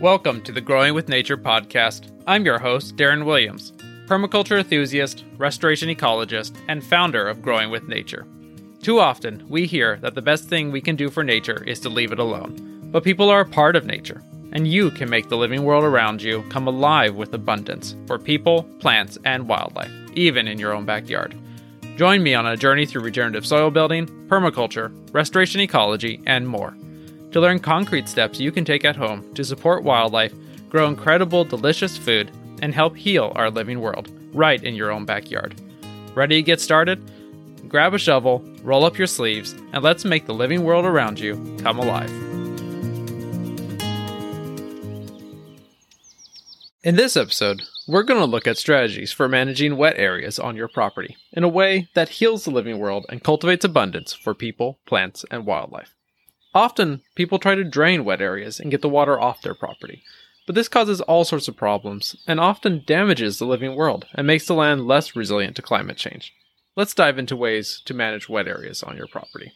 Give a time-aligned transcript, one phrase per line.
[0.00, 2.12] Welcome to the Growing with Nature podcast.
[2.24, 3.72] I'm your host, Darren Williams,
[4.06, 8.24] permaculture enthusiast, restoration ecologist, and founder of Growing with Nature.
[8.80, 11.88] Too often, we hear that the best thing we can do for nature is to
[11.88, 12.88] leave it alone.
[12.92, 14.22] But people are a part of nature,
[14.52, 18.62] and you can make the living world around you come alive with abundance for people,
[18.78, 21.34] plants, and wildlife, even in your own backyard.
[21.96, 26.76] Join me on a journey through regenerative soil building, permaculture, restoration ecology, and more
[27.32, 30.34] to learn concrete steps you can take at home to support wildlife,
[30.68, 32.30] grow incredible, delicious food,
[32.62, 35.54] and help heal our living world right in your own backyard.
[36.14, 37.00] Ready to get started?
[37.68, 41.34] Grab a shovel, roll up your sleeves, and let's make the living world around you
[41.60, 42.10] come alive.
[46.82, 50.68] In this episode, we're going to look at strategies for managing wet areas on your
[50.68, 55.24] property in a way that heals the living world and cultivates abundance for people, plants,
[55.30, 55.97] and wildlife.
[56.58, 60.02] Often, people try to drain wet areas and get the water off their property,
[60.44, 64.44] but this causes all sorts of problems and often damages the living world and makes
[64.48, 66.34] the land less resilient to climate change.
[66.74, 69.52] Let's dive into ways to manage wet areas on your property.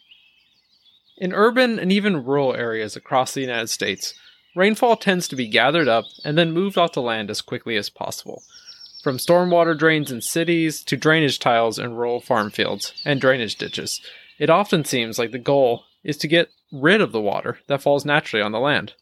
[1.19, 4.15] In urban and even rural areas across the United States,
[4.55, 7.91] rainfall tends to be gathered up and then moved off the land as quickly as
[7.91, 8.45] possible.
[9.03, 14.01] From stormwater drains in cities to drainage tiles in rural farm fields and drainage ditches,
[14.39, 18.05] it often seems like the goal is to get rid of the water that falls
[18.05, 18.95] naturally on the land.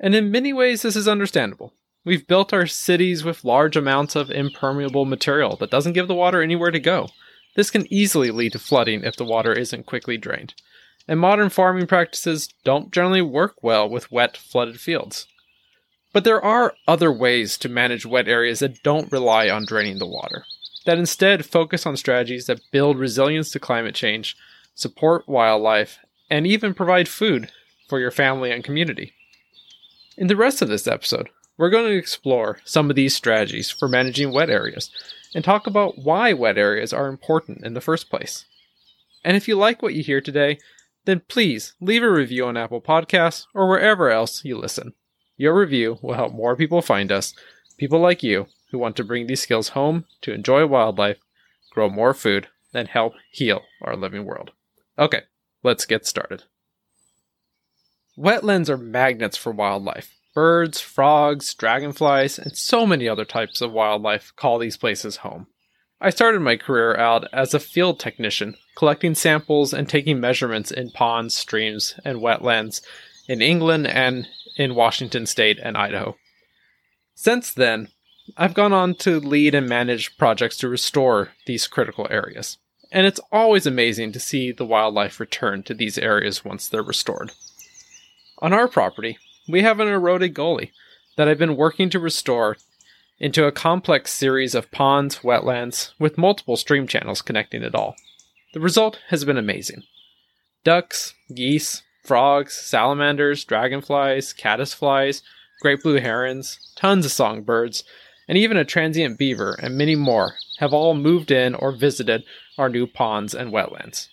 [0.00, 1.74] And in many ways, this is understandable.
[2.04, 6.42] We've built our cities with large amounts of impermeable material that doesn't give the water
[6.42, 7.08] anywhere to go.
[7.54, 10.54] This can easily lead to flooding if the water isn't quickly drained.
[11.06, 15.26] And modern farming practices don't generally work well with wet, flooded fields.
[16.12, 20.06] But there are other ways to manage wet areas that don't rely on draining the
[20.06, 20.44] water,
[20.84, 24.36] that instead focus on strategies that build resilience to climate change,
[24.74, 25.98] support wildlife,
[26.32, 27.50] and even provide food
[27.90, 29.12] for your family and community.
[30.16, 33.86] In the rest of this episode, we're going to explore some of these strategies for
[33.86, 34.90] managing wet areas
[35.34, 38.46] and talk about why wet areas are important in the first place.
[39.22, 40.58] And if you like what you hear today,
[41.04, 44.94] then please leave a review on Apple Podcasts or wherever else you listen.
[45.36, 47.34] Your review will help more people find us,
[47.76, 51.18] people like you who want to bring these skills home to enjoy wildlife,
[51.72, 54.52] grow more food, and help heal our living world.
[54.98, 55.24] Okay,
[55.62, 56.44] Let's get started.
[58.18, 60.14] Wetlands are magnets for wildlife.
[60.34, 65.46] Birds, frogs, dragonflies, and so many other types of wildlife call these places home.
[66.00, 70.90] I started my career out as a field technician, collecting samples and taking measurements in
[70.90, 72.80] ponds, streams, and wetlands
[73.28, 76.16] in England and in Washington state and Idaho.
[77.14, 77.88] Since then,
[78.36, 82.58] I've gone on to lead and manage projects to restore these critical areas
[82.92, 87.32] and it's always amazing to see the wildlife return to these areas once they're restored.
[88.40, 90.72] On our property, we have an eroded gully
[91.16, 92.58] that I've been working to restore
[93.18, 97.94] into a complex series of ponds, wetlands, with multiple stream channels connecting it all.
[98.52, 99.84] The result has been amazing.
[100.62, 105.22] Ducks, geese, frogs, salamanders, dragonflies, caddisflies,
[105.62, 107.84] great blue herons, tons of songbirds,
[108.28, 112.22] and even a transient beaver and many more have all moved in or visited
[112.56, 114.06] our new ponds and wetlands.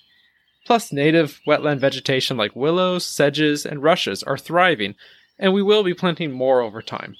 [0.65, 4.95] Plus, native wetland vegetation like willows, sedges, and rushes are thriving,
[5.37, 7.15] and we will be planting more over time.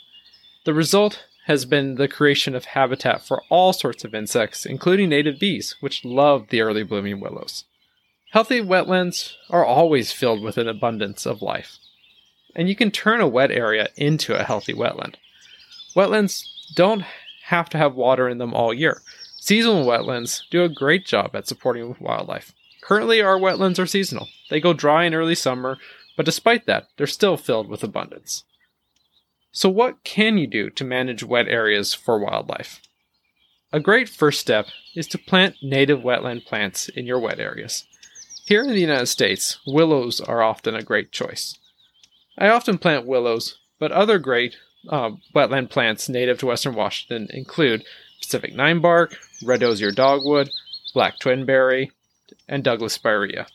[0.66, 5.40] The result has been the creation of habitat for all sorts of insects, including native
[5.40, 7.66] bees, which love the early blooming willows.
[8.32, 11.78] Healthy wetlands are always filled with an abundance of life,
[12.56, 15.18] and you can turn a wet area into a healthy wetland.
[15.96, 17.06] Wetlands don't
[17.50, 19.02] have to have water in them all year.
[19.38, 22.54] Seasonal wetlands do a great job at supporting wildlife.
[22.82, 24.28] Currently, our wetlands are seasonal.
[24.50, 25.78] They go dry in early summer,
[26.16, 28.44] but despite that, they're still filled with abundance.
[29.52, 32.82] So, what can you do to manage wet areas for wildlife?
[33.72, 37.86] A great first step is to plant native wetland plants in your wet areas.
[38.46, 41.58] Here in the United States, willows are often a great choice.
[42.38, 44.56] I often plant willows, but other great
[44.88, 47.84] uh, wetland plants native to western Washington include
[48.22, 50.50] Pacific ninebark, red osier dogwood,
[50.94, 51.90] black twinberry,
[52.48, 53.48] and Douglas spirea.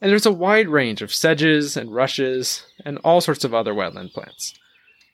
[0.00, 4.12] And there's a wide range of sedges and rushes and all sorts of other wetland
[4.12, 4.54] plants.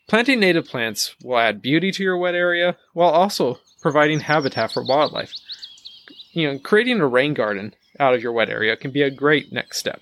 [0.09, 4.85] Planting native plants will add beauty to your wet area while also providing habitat for
[4.85, 5.33] wildlife.
[6.33, 9.53] You know, creating a rain garden out of your wet area can be a great
[9.53, 10.01] next step.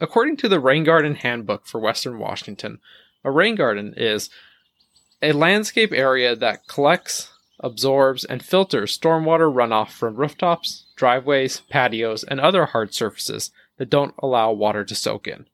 [0.00, 2.80] According to the Rain Garden Handbook for Western Washington,
[3.24, 4.30] a rain garden is
[5.22, 7.30] a landscape area that collects,
[7.60, 14.14] absorbs, and filters stormwater runoff from rooftops, driveways, patios, and other hard surfaces that don't
[14.18, 15.46] allow water to soak in.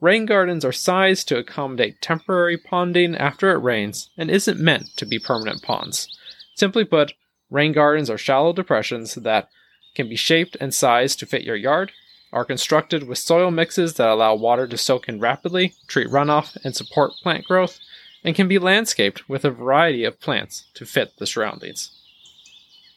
[0.00, 5.06] Rain gardens are sized to accommodate temporary ponding after it rains and isn't meant to
[5.06, 6.08] be permanent ponds.
[6.54, 7.14] Simply put,
[7.50, 9.48] rain gardens are shallow depressions that
[9.94, 11.92] can be shaped and sized to fit your yard,
[12.34, 16.76] are constructed with soil mixes that allow water to soak in rapidly, treat runoff, and
[16.76, 17.78] support plant growth,
[18.24, 21.90] and can be landscaped with a variety of plants to fit the surroundings.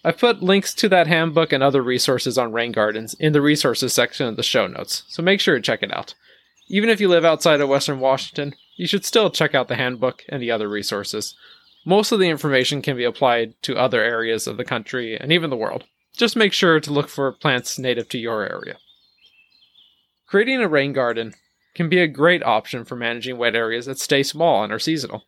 [0.03, 3.93] I've put links to that handbook and other resources on rain gardens in the resources
[3.93, 6.15] section of the show notes, so make sure to check it out.
[6.67, 10.23] Even if you live outside of Western Washington, you should still check out the handbook
[10.29, 11.35] and the other resources.
[11.85, 15.49] Most of the information can be applied to other areas of the country and even
[15.49, 15.83] the world.
[16.15, 18.77] Just make sure to look for plants native to your area.
[20.27, 21.33] Creating a rain garden
[21.73, 25.23] can be a great option for managing wet areas that stay small and are seasonal.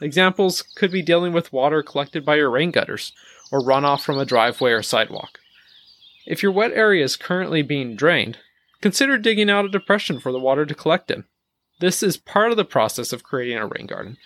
[0.00, 3.12] Examples could be dealing with water collected by your rain gutters
[3.50, 5.40] or runoff from a driveway or sidewalk.
[6.24, 8.38] If your wet area is currently being drained,
[8.80, 11.24] consider digging out a depression for the water to collect in.
[11.80, 14.18] This is part of the process of creating a rain garden.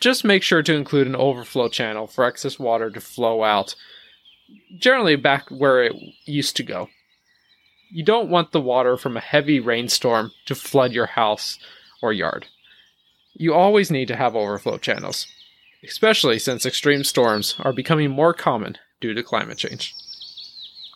[0.00, 3.74] Just make sure to include an overflow channel for excess water to flow out,
[4.78, 5.94] generally back where it
[6.26, 6.88] used to go.
[7.96, 11.60] You don't want the water from a heavy rainstorm to flood your house
[12.02, 12.48] or yard.
[13.34, 15.28] You always need to have overflow channels,
[15.84, 19.94] especially since extreme storms are becoming more common due to climate change.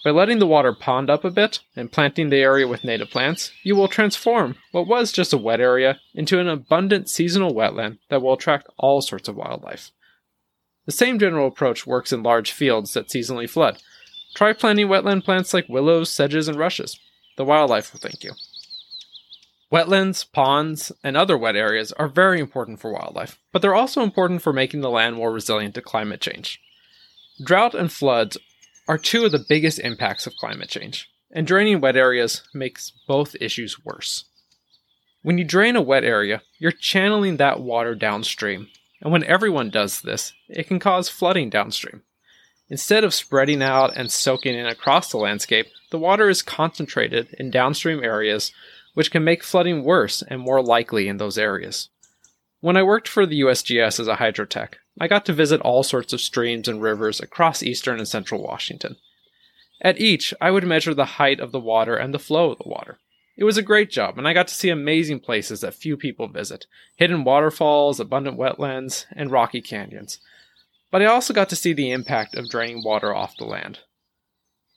[0.04, 3.52] By letting the water pond up a bit and planting the area with native plants,
[3.62, 8.22] you will transform what was just a wet area into an abundant seasonal wetland that
[8.22, 9.92] will attract all sorts of wildlife.
[10.86, 13.80] The same general approach works in large fields that seasonally flood.
[14.34, 16.98] Try planting wetland plants like willows, sedges, and rushes.
[17.36, 18.32] The wildlife will thank you.
[19.70, 24.40] Wetlands, ponds, and other wet areas are very important for wildlife, but they're also important
[24.40, 26.60] for making the land more resilient to climate change.
[27.44, 28.38] Drought and floods
[28.88, 33.36] are two of the biggest impacts of climate change, and draining wet areas makes both
[33.40, 34.24] issues worse.
[35.22, 38.68] When you drain a wet area, you're channeling that water downstream,
[39.02, 42.02] and when everyone does this, it can cause flooding downstream.
[42.70, 47.50] Instead of spreading out and soaking in across the landscape, the water is concentrated in
[47.50, 48.52] downstream areas,
[48.94, 51.88] which can make flooding worse and more likely in those areas.
[52.60, 56.12] When I worked for the USGS as a hydrotech, I got to visit all sorts
[56.12, 58.96] of streams and rivers across eastern and central Washington.
[59.80, 62.68] At each, I would measure the height of the water and the flow of the
[62.68, 62.98] water.
[63.36, 66.26] It was a great job, and I got to see amazing places that few people
[66.26, 66.66] visit
[66.96, 70.18] hidden waterfalls, abundant wetlands, and rocky canyons.
[70.90, 73.80] But I also got to see the impact of draining water off the land.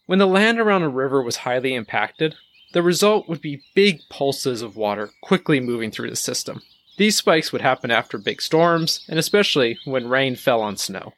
[0.05, 2.35] When the land around a river was highly impacted,
[2.73, 6.61] the result would be big pulses of water quickly moving through the system.
[6.97, 11.13] These spikes would happen after big storms, and especially when rain fell on snow.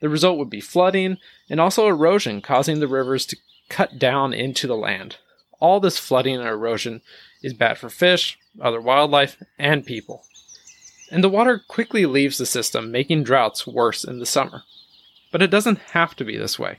[0.00, 1.18] The result would be flooding
[1.50, 3.36] and also erosion, causing the rivers to
[3.68, 5.16] cut down into the land.
[5.60, 7.02] All this flooding and erosion
[7.42, 10.24] is bad for fish, other wildlife, and people.
[11.10, 14.64] And the water quickly leaves the system, making droughts worse in the summer.
[15.32, 16.78] But it doesn't have to be this way.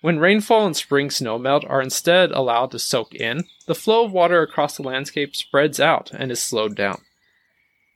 [0.00, 4.42] When rainfall and spring snowmelt are instead allowed to soak in, the flow of water
[4.42, 7.02] across the landscape spreads out and is slowed down.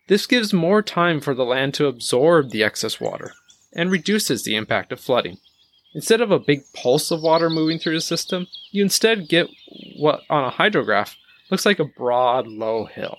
[0.07, 3.33] This gives more time for the land to absorb the excess water
[3.73, 5.39] and reduces the impact of flooding.
[5.95, 9.49] Instead of a big pulse of water moving through the system, you instead get
[9.97, 11.17] what on a hydrograph
[11.51, 13.19] looks like a broad, low hill.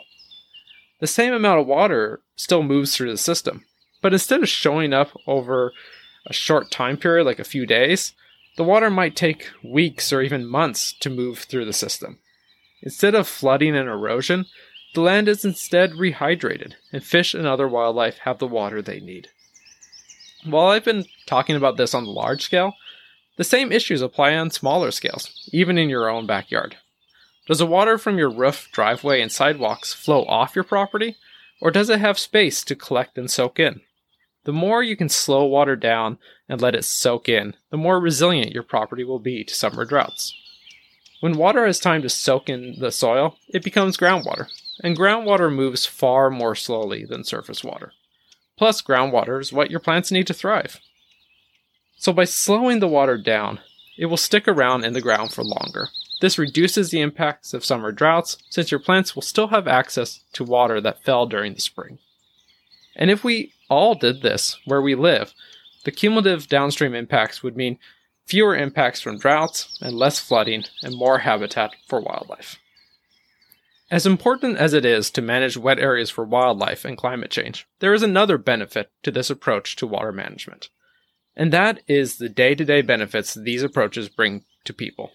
[1.00, 3.66] The same amount of water still moves through the system,
[4.02, 5.74] but instead of showing up over
[6.26, 8.14] a short time period, like a few days,
[8.58, 12.20] the water might take weeks or even months to move through the system.
[12.82, 14.46] Instead of flooding and erosion,
[14.94, 19.30] the land is instead rehydrated, and fish and other wildlife have the water they need.
[20.44, 22.74] While I've been talking about this on the large scale,
[23.36, 26.78] the same issues apply on smaller scales, even in your own backyard.
[27.48, 31.16] Does the water from your roof, driveway, and sidewalks flow off your property,
[31.62, 33.82] or does it have space to collect and soak in?
[34.44, 38.52] The more you can slow water down and let it soak in, the more resilient
[38.52, 40.34] your property will be to summer droughts.
[41.22, 44.48] When water has time to soak in the soil, it becomes groundwater,
[44.84, 47.94] and groundwater moves far more slowly than surface water.
[48.58, 50.80] Plus, groundwater is what your plants need to thrive.
[51.98, 53.60] So, by slowing the water down,
[53.98, 55.90] it will stick around in the ground for longer.
[56.20, 60.44] This reduces the impacts of summer droughts since your plants will still have access to
[60.44, 62.00] water that fell during the spring.
[62.96, 65.34] And if we all did this where we live,
[65.86, 67.78] the cumulative downstream impacts would mean
[68.26, 72.60] fewer impacts from droughts and less flooding and more habitat for wildlife.
[73.90, 77.94] As important as it is to manage wet areas for wildlife and climate change, there
[77.94, 80.70] is another benefit to this approach to water management.
[81.38, 85.12] And that is the day to day benefits these approaches bring to people.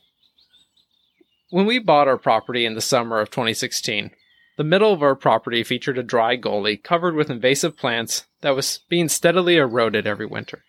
[1.53, 4.13] When we bought our property in the summer of 2016,
[4.57, 8.81] The middle of our property featured a dry gully covered with invasive plants that was
[8.89, 10.65] being steadily eroded every winter.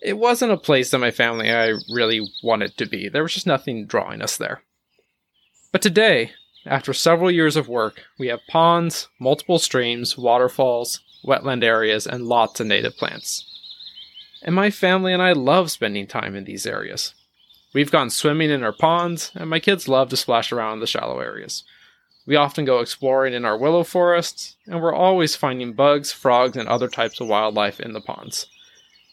[0.00, 3.10] It wasn't a place that my family and I really wanted to be.
[3.10, 4.62] There was just nothing drawing us there.
[5.70, 6.30] But today,
[6.64, 12.58] after several years of work, we have ponds, multiple streams, waterfalls, wetland areas, and lots
[12.58, 13.44] of native plants.
[14.42, 17.12] And my family and I love spending time in these areas.
[17.74, 20.86] We've gone swimming in our ponds, and my kids love to splash around in the
[20.86, 21.64] shallow areas.
[22.26, 26.68] We often go exploring in our willow forests, and we're always finding bugs, frogs, and
[26.68, 28.46] other types of wildlife in the ponds.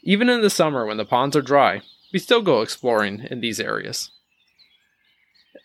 [0.01, 1.81] Even in the summer when the ponds are dry,
[2.11, 4.11] we still go exploring in these areas.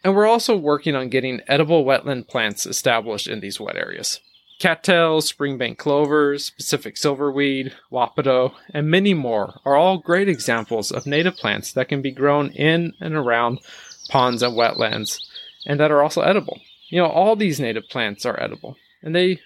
[0.05, 4.21] And we're also working on getting edible wetland plants established in these wet areas.
[4.59, 11.37] Cattails, springbank clovers, Pacific silverweed, wapato, and many more are all great examples of native
[11.37, 13.61] plants that can be grown in and around
[14.09, 15.21] ponds and wetlands
[15.65, 16.61] and that are also edible.
[16.89, 19.41] You know, all these native plants are edible and they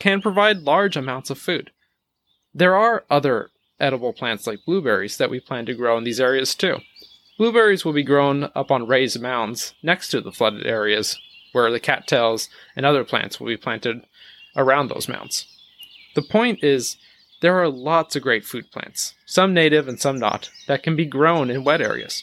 [0.00, 1.70] can provide large amounts of food.
[2.52, 6.54] There are other edible plants like blueberries that we plan to grow in these areas
[6.54, 6.78] too.
[7.38, 11.20] Blueberries will be grown up on raised mounds next to the flooded areas
[11.52, 14.02] where the cattails and other plants will be planted
[14.56, 15.46] around those mounds.
[16.14, 16.96] The point is,
[17.42, 21.04] there are lots of great food plants, some native and some not, that can be
[21.04, 22.22] grown in wet areas.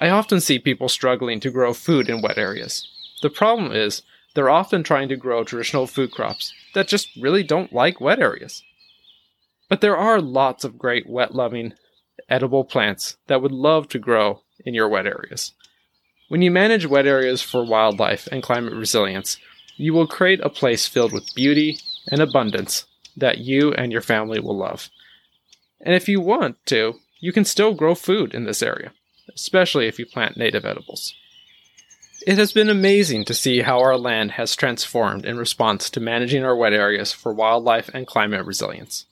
[0.00, 2.88] I often see people struggling to grow food in wet areas.
[3.22, 4.02] The problem is,
[4.34, 8.62] they're often trying to grow traditional food crops that just really don't like wet areas.
[9.68, 11.74] But there are lots of great wet loving,
[12.28, 15.52] edible plants that would love to grow in your wet areas.
[16.28, 19.36] When you manage wet areas for wildlife and climate resilience,
[19.82, 22.86] you will create a place filled with beauty and abundance
[23.16, 24.88] that you and your family will love.
[25.80, 28.92] And if you want to, you can still grow food in this area,
[29.34, 31.14] especially if you plant native edibles.
[32.24, 36.44] It has been amazing to see how our land has transformed in response to managing
[36.44, 39.06] our wet areas for wildlife and climate resilience.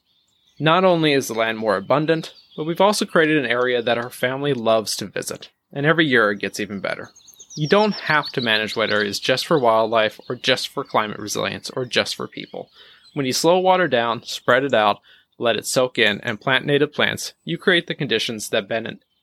[0.61, 4.11] Not only is the land more abundant, but we've also created an area that our
[4.11, 7.11] family loves to visit, and every year it gets even better.
[7.57, 11.69] You don't have to manage wet areas just for wildlife, or just for climate resilience,
[11.71, 12.71] or just for people.
[13.13, 15.01] When you slow water down, spread it out,
[15.37, 18.69] let it soak in, and plant native plants, you create the conditions that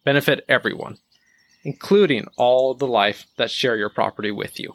[0.03, 0.97] benefit everyone,
[1.63, 4.73] including all the life that share your property with you.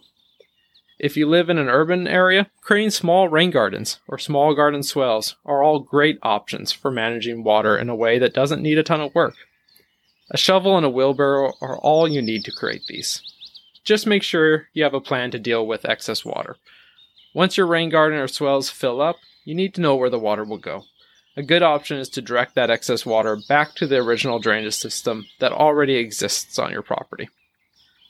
[0.99, 5.37] If you live in an urban area, creating small rain gardens or small garden swales
[5.45, 9.01] are all great options for managing water in a way that doesn't need a ton
[9.01, 9.35] of work.
[10.31, 13.21] A shovel and a wheelbarrow are all you need to create these.
[13.85, 16.57] Just make sure you have a plan to deal with excess water.
[17.35, 20.45] Once your rain garden or swales fill up, you need to know where the water
[20.45, 20.85] will go.
[21.37, 25.27] A good option is to direct that excess water back to the original drainage system
[25.41, 27.29] that already exists on your property.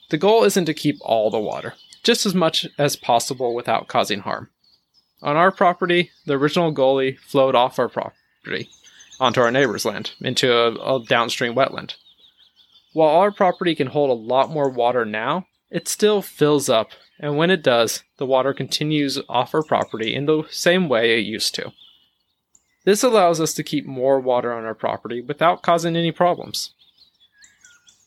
[0.09, 4.19] The goal isn't to keep all the water just as much as possible without causing
[4.19, 4.49] harm.
[5.21, 8.69] On our property, the original gully flowed off our property
[9.19, 11.95] onto our neighbor's land into a, a downstream wetland.
[12.91, 17.35] While our property can hold a lot more water now, it still fills up, and
[17.35, 21.55] when it does, the water continues off our property in the same way it used
[21.55, 21.73] to.
[22.85, 26.73] This allows us to keep more water on our property without causing any problems.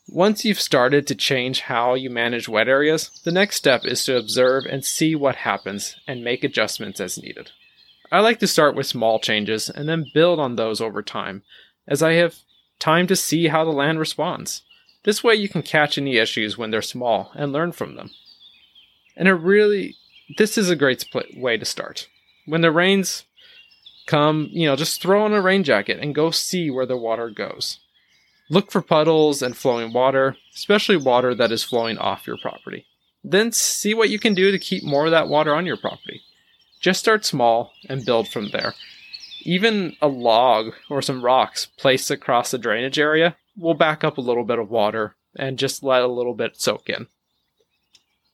[0.07, 4.15] Once you've started to change how you manage wet areas, the next step is to
[4.15, 7.51] observe and see what happens and make adjustments as needed.
[8.09, 11.43] I like to start with small changes and then build on those over time,
[11.85, 12.35] as I have
[12.79, 14.61] time to see how the land responds.
[15.03, 18.11] This way you can catch any issues when they're small and learn from them.
[19.15, 19.95] And it really,
[20.37, 22.07] this is a great way to start.
[22.45, 23.23] When the rains
[24.05, 27.29] come, you know, just throw on a rain jacket and go see where the water
[27.29, 27.79] goes.
[28.49, 32.85] Look for puddles and flowing water, especially water that is flowing off your property.
[33.23, 36.21] Then see what you can do to keep more of that water on your property.
[36.79, 38.73] Just start small and build from there.
[39.41, 44.21] Even a log or some rocks placed across the drainage area will back up a
[44.21, 47.07] little bit of water and just let a little bit soak in.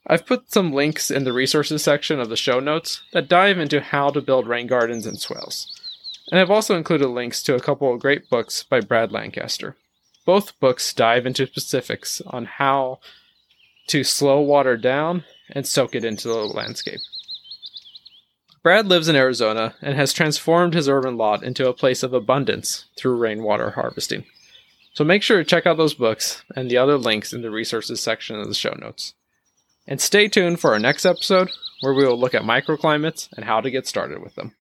[0.06, 3.80] I've put some links in the resources section of the show notes that dive into
[3.80, 5.70] how to build rain gardens and swales.
[6.30, 9.76] And I've also included links to a couple of great books by Brad Lancaster.
[10.26, 13.00] Both books dive into specifics on how
[13.88, 17.00] to slow water down and soak it into the landscape.
[18.62, 22.86] Brad lives in Arizona and has transformed his urban lot into a place of abundance
[22.96, 24.24] through rainwater harvesting.
[24.94, 28.00] So make sure to check out those books and the other links in the resources
[28.00, 29.14] section of the show notes.
[29.86, 33.60] And stay tuned for our next episode where we will look at microclimates and how
[33.60, 34.54] to get started with them.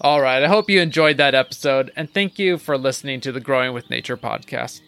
[0.00, 3.40] All right, I hope you enjoyed that episode and thank you for listening to the
[3.40, 4.82] Growing with Nature podcast.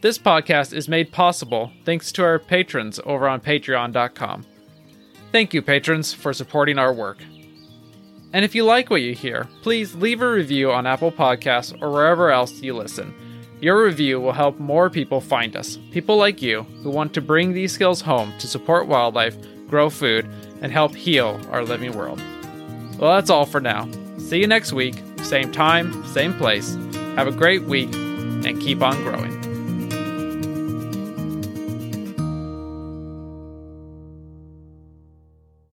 [0.00, 4.46] This podcast is made possible thanks to our patrons over on patreon.com.
[5.32, 7.18] Thank you, patrons, for supporting our work.
[8.32, 11.90] And if you like what you hear, please leave a review on Apple Podcasts or
[11.90, 13.14] wherever else you listen.
[13.60, 17.52] Your review will help more people find us, people like you who want to bring
[17.52, 19.36] these skills home to support wildlife,
[19.66, 20.28] grow food,
[20.60, 22.20] and help heal our living world.
[22.98, 23.88] Well, that's all for now.
[24.18, 26.74] See you next week, same time, same place.
[27.16, 29.45] Have a great week, and keep on growing.